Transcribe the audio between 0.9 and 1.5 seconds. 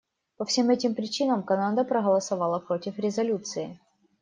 причинам